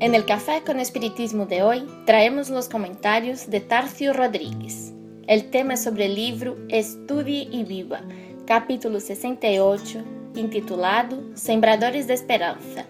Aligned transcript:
En 0.00 0.14
el 0.14 0.24
Café 0.26 0.62
con 0.64 0.78
Espiritismo 0.78 1.46
de 1.46 1.64
hoy 1.64 1.84
traemos 2.06 2.50
los 2.50 2.68
comentarios 2.68 3.50
de 3.50 3.58
Tarcio 3.58 4.12
Rodríguez. 4.12 4.92
El 5.26 5.50
tema 5.50 5.76
sobre 5.76 6.04
el 6.06 6.14
libro 6.14 6.56
Estudie 6.68 7.48
y 7.50 7.64
Viva, 7.64 8.02
capítulo 8.46 9.00
68, 9.00 9.98
intitulado 10.36 11.18
Sembradores 11.34 12.06
de 12.06 12.14
Esperanza. 12.14 12.86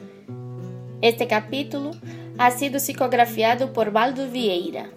Este 1.01 1.27
capítulo 1.27 1.93
ha 2.37 2.51
sido 2.51 2.79
psicografiado 2.79 3.73
por 3.73 3.91
Valdo 3.91 4.29
Vieira, 4.29 4.91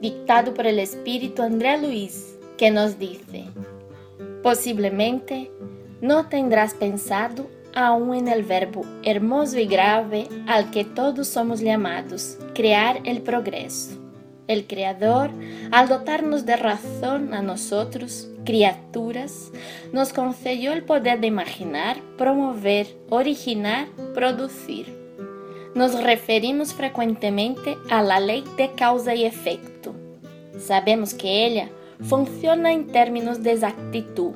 dictado 0.00 0.54
por 0.54 0.66
el 0.66 0.78
espíritu 0.78 1.42
André 1.42 1.76
Luiz, 1.76 2.34
que 2.56 2.70
nos 2.70 2.98
dice: 2.98 3.44
Posiblemente 4.42 5.50
no 6.00 6.30
tendrás 6.30 6.72
pensado 6.72 7.46
aún 7.74 8.14
en 8.14 8.28
el 8.28 8.42
verbo 8.42 8.84
hermoso 9.02 9.58
y 9.58 9.66
grave 9.66 10.28
al 10.46 10.70
que 10.70 10.84
todos 10.84 11.28
somos 11.28 11.60
llamados, 11.60 12.38
crear 12.54 13.00
el 13.04 13.22
progreso. 13.22 13.98
El 14.48 14.66
Creador, 14.66 15.30
al 15.70 15.88
dotarnos 15.88 16.44
de 16.44 16.56
razón 16.56 17.32
a 17.32 17.42
nosotros, 17.42 18.28
criaturas, 18.44 19.50
nos 19.92 20.12
concedió 20.12 20.72
el 20.72 20.84
poder 20.84 21.20
de 21.20 21.28
imaginar, 21.28 21.96
promover, 22.18 22.88
originar, 23.08 23.86
producir. 24.14 24.94
Nos 25.74 26.02
referimos 26.02 26.74
frecuentemente 26.74 27.78
a 27.88 28.02
la 28.02 28.20
ley 28.20 28.44
de 28.58 28.72
causa 28.72 29.14
y 29.14 29.24
efecto. 29.24 29.94
Sabemos 30.58 31.14
que 31.14 31.46
ella 31.46 31.70
funciona 32.02 32.72
en 32.72 32.88
términos 32.88 33.42
de 33.42 33.52
exactitud. 33.52 34.32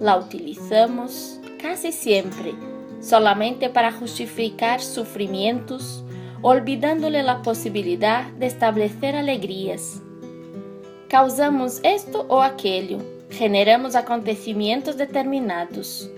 La 0.00 0.16
utilizamos 0.16 1.41
casi 1.62 1.92
siempre 1.92 2.54
solamente 3.02 3.68
para 3.68 3.92
justificar 3.92 4.80
sufrimientos, 4.80 6.04
olvidándole 6.40 7.22
la 7.22 7.42
posibilidad 7.42 8.26
de 8.32 8.46
establecer 8.46 9.16
alegrías. 9.16 10.00
Causamos 11.08 11.80
esto 11.82 12.24
o 12.28 12.42
aquello, 12.42 12.98
generamos 13.30 13.96
acontecimientos 13.96 14.96
determinados. 14.96 16.10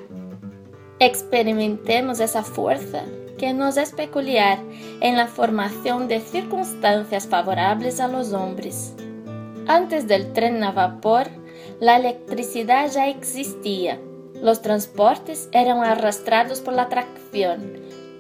Experimentemos 0.99 2.21
esa 2.21 2.43
fuerza 2.43 3.03
que 3.39 3.53
nos 3.53 3.77
es 3.77 3.93
peculiar 3.93 4.59
en 5.01 5.17
la 5.17 5.27
formación 5.27 6.07
de 6.07 6.21
circunstancias 6.21 7.27
favorables 7.27 7.99
a 7.99 8.09
los 8.09 8.33
hombres. 8.33 8.95
Antes 9.67 10.07
del 10.07 10.33
tren 10.33 10.63
a 10.63 10.71
vapor, 10.71 11.27
la 11.81 11.97
electricidad 11.97 12.91
ya 12.93 13.09
existía 13.09 13.99
los 14.41 14.63
transportes 14.63 15.49
eran 15.53 15.79
arrastrados 15.85 16.61
por 16.61 16.75
la 16.75 16.89
tracción, 16.89 17.73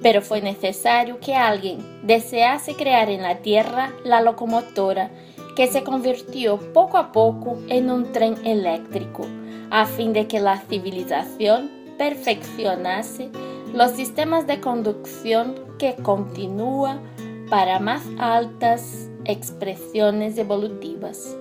pero 0.02 0.22
fue 0.22 0.40
necesario 0.40 1.18
que 1.20 1.34
alguien 1.34 1.78
desease 2.02 2.74
crear 2.74 3.08
en 3.08 3.22
la 3.22 3.38
Tierra 3.38 3.92
la 4.04 4.20
locomotora, 4.20 5.10
que 5.56 5.66
se 5.66 5.84
convirtió 5.84 6.58
poco 6.72 6.98
a 6.98 7.12
poco 7.12 7.58
en 7.68 7.90
un 7.90 8.12
tren 8.12 8.36
eléctrico, 8.44 9.26
a 9.70 9.86
fin 9.86 10.12
de 10.12 10.26
que 10.26 10.40
la 10.40 10.58
civilización 10.58 11.70
perfeccionase 11.96 13.30
los 13.72 13.92
sistemas 13.92 14.46
de 14.46 14.60
conducción 14.60 15.54
que 15.78 15.96
continúa 15.96 17.00
para 17.50 17.80
más 17.80 18.02
altas 18.19 19.10
expresiones 19.24 20.38
evolutivas. 20.38 21.36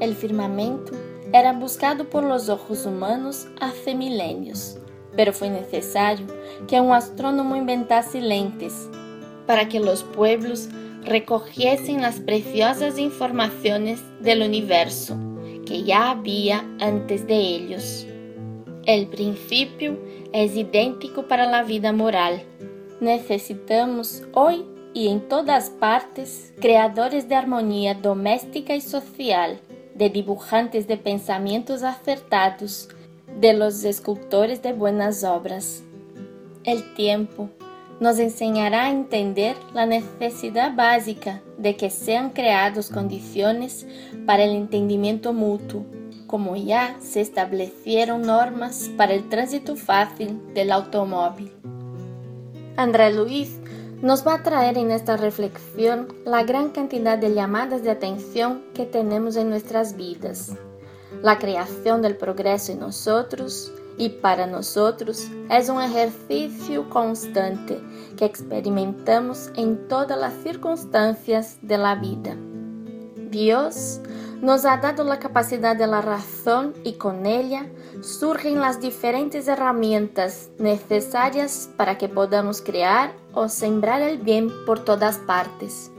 El 0.00 0.14
firmamento 0.14 0.92
era 1.34 1.52
buscado 1.52 2.08
por 2.08 2.22
los 2.22 2.48
ojos 2.48 2.86
humanos 2.86 3.48
hace 3.60 3.96
milenios, 3.96 4.78
pero 5.16 5.32
fue 5.32 5.50
necesario 5.50 6.28
que 6.68 6.80
un 6.80 6.92
astrónomo 6.92 7.56
inventase 7.56 8.20
lentes 8.20 8.88
para 9.44 9.68
que 9.68 9.80
los 9.80 10.04
pueblos 10.04 10.68
recogiesen 11.02 12.02
las 12.02 12.20
preciosas 12.20 13.00
informaciones 13.00 14.00
del 14.20 14.42
universo 14.42 15.16
que 15.66 15.82
ya 15.82 16.12
había 16.12 16.60
antes 16.78 17.26
de 17.26 17.36
ellos. 17.36 18.06
El 18.86 19.08
principio 19.08 19.98
es 20.32 20.54
idéntico 20.54 21.26
para 21.26 21.46
la 21.46 21.64
vida 21.64 21.92
moral. 21.92 22.44
Necesitamos 23.00 24.22
hoy 24.34 24.64
y 24.92 25.08
en 25.08 25.28
todas 25.28 25.70
partes 25.70 26.54
creadores 26.60 27.28
de 27.28 27.34
armonía 27.34 27.94
doméstica 27.94 28.76
y 28.76 28.80
social 28.80 29.58
de 29.94 30.10
dibujantes 30.10 30.86
de 30.86 30.96
pensamientos 30.96 31.82
acertados, 31.82 32.88
de 33.40 33.52
los 33.52 33.84
escultores 33.84 34.62
de 34.62 34.72
buenas 34.72 35.24
obras. 35.24 35.82
El 36.64 36.94
tiempo 36.94 37.50
nos 38.00 38.18
enseñará 38.18 38.84
a 38.84 38.90
entender 38.90 39.56
la 39.72 39.86
necesidad 39.86 40.74
básica 40.74 41.42
de 41.58 41.76
que 41.76 41.90
sean 41.90 42.30
creadas 42.30 42.90
condiciones 42.90 43.86
para 44.26 44.44
el 44.44 44.50
entendimiento 44.50 45.32
mutuo, 45.32 45.84
como 46.26 46.56
ya 46.56 46.96
se 47.00 47.20
establecieron 47.20 48.22
normas 48.22 48.90
para 48.96 49.14
el 49.14 49.28
tránsito 49.28 49.76
fácil 49.76 50.40
del 50.54 50.72
automóvil. 50.72 51.52
André 52.76 53.14
Luis 53.14 53.60
nos 54.04 54.26
va 54.26 54.34
a 54.34 54.42
traer 54.42 54.76
en 54.76 54.90
esta 54.90 55.16
reflexión 55.16 56.08
la 56.26 56.42
gran 56.44 56.68
cantidad 56.68 57.16
de 57.16 57.32
llamadas 57.32 57.82
de 57.82 57.90
atención 57.90 58.62
que 58.74 58.84
tenemos 58.84 59.34
en 59.36 59.48
nuestras 59.48 59.96
vidas, 59.96 60.52
la 61.22 61.38
creación 61.38 62.02
del 62.02 62.14
progreso 62.14 62.72
en 62.72 62.80
nosotros 62.80 63.72
y 63.96 64.10
para 64.10 64.46
nosotros 64.46 65.26
es 65.48 65.70
un 65.70 65.80
ejercicio 65.80 66.90
constante 66.90 67.80
que 68.18 68.26
experimentamos 68.26 69.50
en 69.56 69.88
todas 69.88 70.18
las 70.18 70.34
circunstancias 70.42 71.56
de 71.62 71.78
la 71.78 71.94
vida. 71.94 72.36
Dios 73.30 74.02
nos 74.44 74.66
ha 74.66 74.76
dado 74.76 75.04
la 75.04 75.18
capacidad 75.18 75.74
de 75.74 75.86
la 75.86 76.02
razón 76.02 76.74
y 76.84 76.92
con 76.92 77.24
ella 77.24 77.64
surgen 78.02 78.60
las 78.60 78.78
diferentes 78.78 79.48
herramientas 79.48 80.50
necesarias 80.58 81.70
para 81.78 81.96
que 81.96 82.10
podamos 82.10 82.60
crear 82.60 83.14
o 83.32 83.48
sembrar 83.48 84.02
el 84.02 84.18
bien 84.18 84.50
por 84.66 84.84
todas 84.84 85.16
partes. 85.16 85.90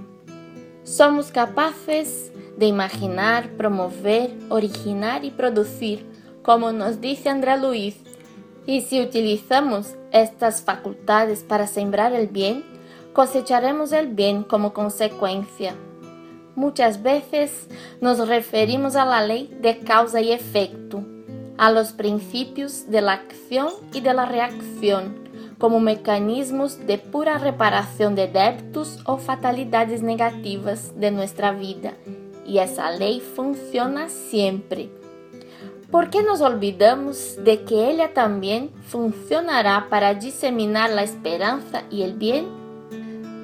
Somos 0.84 1.32
capaces 1.32 2.32
de 2.56 2.68
imaginar, 2.68 3.50
promover, 3.58 4.38
originar 4.50 5.26
y 5.26 5.32
producir, 5.32 6.06
como 6.44 6.72
nos 6.72 7.02
dice 7.02 7.30
André 7.30 7.58
Luis, 7.58 7.96
y 8.68 8.82
si 8.82 9.02
utilizamos 9.02 9.96
estas 10.12 10.62
facultades 10.62 11.42
para 11.44 11.66
sembrar 11.66 12.14
el 12.14 12.28
bien, 12.28 12.64
cosecharemos 13.14 13.92
el 13.92 14.06
bien 14.06 14.44
como 14.44 14.72
consecuencia. 14.72 15.76
Muchas 16.56 17.04
veces 17.04 17.68
nos 18.00 18.26
referimos 18.28 18.96
a 18.96 19.06
la 19.06 19.26
ley 19.26 19.54
de 19.62 19.80
causa 19.80 20.22
y 20.22 20.32
efecto, 20.32 21.04
a 21.58 21.70
los 21.70 21.92
principios 21.92 22.90
de 22.90 23.02
la 23.02 23.14
acción 23.14 23.70
y 23.94 24.00
de 24.00 24.14
la 24.14 24.26
reacción, 24.26 25.16
como 25.58 25.82
mecanismos 25.82 26.86
de 26.88 26.98
pura 26.98 27.38
reparación 27.38 28.16
de 28.16 28.28
débitos 28.28 29.00
o 29.06 29.18
fatalidades 29.18 30.02
negativas 30.02 30.98
de 30.98 31.12
nuestra 31.12 31.52
vida, 31.52 31.94
y 32.46 32.60
esa 32.60 32.90
ley 32.92 33.20
funciona 33.20 34.08
siempre. 34.08 34.90
¿Por 35.92 36.10
qué 36.10 36.24
nos 36.24 36.40
olvidamos 36.40 37.38
de 37.44 37.64
que 37.64 37.90
ella 37.90 38.14
también 38.14 38.70
funcionará 38.88 39.88
para 39.90 40.14
diseminar 40.14 40.90
la 40.90 41.04
esperanza 41.04 41.84
y 41.90 42.04
el 42.04 42.14
bien? 42.14 42.48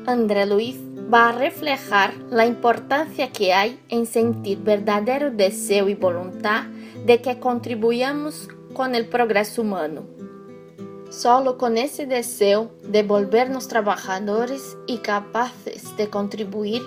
André 0.06 0.46
Luis 0.46 0.78
va 1.12 1.30
a 1.30 1.32
reflejar 1.34 2.14
la 2.30 2.46
importancia 2.46 3.32
que 3.32 3.54
hay 3.54 3.80
en 3.90 4.06
sentir 4.06 4.60
verdadero 4.60 5.32
deseo 5.32 5.90
y 5.90 5.96
voluntad 5.96 6.64
de 7.06 7.22
que 7.22 7.40
contribuyamos 7.40 8.48
con 8.74 8.96
el 8.96 9.08
progreso 9.08 9.62
humano. 9.62 10.04
Solo 11.10 11.58
con 11.58 11.78
ese 11.78 12.06
deseo 12.06 12.72
de 12.84 13.04
volvernos 13.04 13.68
trabajadores 13.68 14.78
y 14.88 15.00
capaces 15.00 15.98
de 15.98 16.10
contribuir 16.10 16.82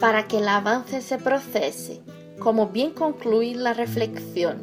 para 0.00 0.26
que 0.26 0.38
el 0.38 0.48
avance 0.48 1.00
se 1.00 1.18
procese, 1.18 2.00
como 2.40 2.68
bien 2.68 2.90
concluye 2.90 3.54
la 3.54 3.74
reflexión. 3.74 4.58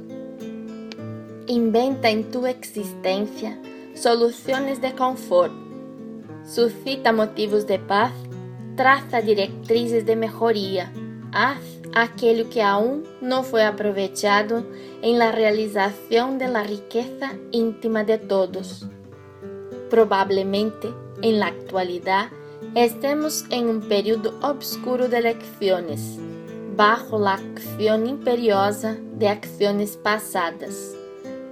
Inventa 1.47 2.09
en 2.09 2.29
tu 2.29 2.45
existencia 2.47 3.57
soluciones 3.93 4.81
de 4.81 4.93
confort, 4.93 5.53
suscita 6.45 7.13
motivos 7.13 7.65
de 7.67 7.79
paz 7.79 8.11
traça 8.75 9.21
diretrizes 9.21 10.05
de 10.05 10.15
mejoria, 10.15 10.91
haz 11.31 11.61
aquello 11.93 12.49
que 12.49 12.61
aún 12.61 13.03
no 13.21 13.43
fue 13.43 13.63
aprovechado 13.63 14.65
en 15.01 15.17
la 15.17 15.31
realización 15.31 16.37
de 16.37 16.47
la 16.49 16.63
riqueza 16.63 17.33
íntima 17.51 18.03
de 18.03 18.17
todos. 18.17 18.85
Probablemente, 19.89 20.93
en 21.21 21.39
la 21.39 21.47
actualidad, 21.47 22.29
estemos 22.75 23.45
en 23.49 23.69
un 23.69 23.81
periodo 23.87 24.37
obscuro 24.41 25.07
de 25.07 25.19
elecciones, 25.19 26.17
bajo 26.75 27.17
la 27.17 27.35
acción 27.35 28.07
imperiosa 28.07 28.97
de 29.13 29.29
acciones 29.29 29.95
pasadas. 29.95 30.95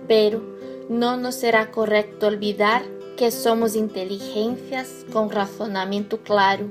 Pero 0.07 0.41
no 0.89 1.15
nos 1.15 1.35
será 1.35 1.71
correcto 1.71 2.27
olvidar 2.27 2.81
que 3.15 3.31
somos 3.31 3.75
inteligencias 3.75 5.05
con 5.13 5.29
razonamiento 5.29 6.17
claro 6.17 6.67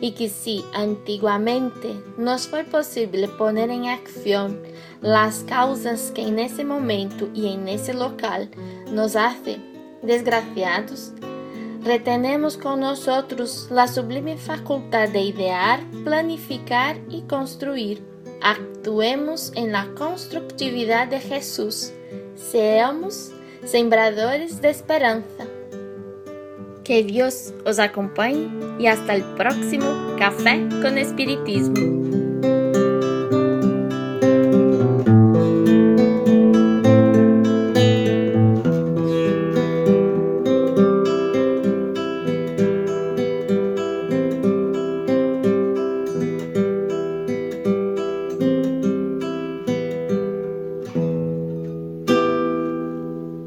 y 0.00 0.12
que 0.12 0.28
si 0.28 0.64
antiguamente 0.74 1.94
nos 2.16 2.48
fue 2.48 2.64
posible 2.64 3.28
poner 3.28 3.70
en 3.70 3.86
acción 3.86 4.60
las 5.00 5.44
causas 5.44 6.10
que 6.14 6.22
en 6.22 6.38
ese 6.38 6.64
momento 6.64 7.28
y 7.34 7.52
en 7.52 7.68
ese 7.68 7.94
local 7.94 8.50
nos 8.90 9.16
hace 9.16 9.58
desgraciados, 10.02 11.12
retenemos 11.82 12.56
con 12.56 12.80
nosotros 12.80 13.68
la 13.70 13.88
sublime 13.88 14.36
facultad 14.36 15.08
de 15.08 15.20
idear, 15.20 15.80
planificar 16.04 16.98
y 17.08 17.22
construir. 17.22 18.02
Actuemos 18.42 19.52
en 19.54 19.72
la 19.72 19.86
constructividad 19.94 21.08
de 21.08 21.20
Jesús. 21.20 21.92
Seamos 22.36 23.32
sembradores 23.64 24.60
de 24.60 24.70
esperanza. 24.70 25.46
Que 26.84 27.02
Dios 27.02 27.54
os 27.64 27.78
acompañe 27.78 28.50
y 28.78 28.86
hasta 28.88 29.14
el 29.14 29.22
próximo 29.36 29.86
Café 30.18 30.68
con 30.82 30.98
Espiritismo. 30.98 32.23